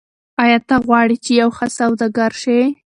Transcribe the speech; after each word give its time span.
آیا 0.43 0.59
ته 0.67 0.75
غواړې 0.87 1.17
چې 1.25 1.31
یو 1.41 1.49
ښه 1.57 1.67
سوداګر 1.77 2.31
شې؟ 2.41 2.59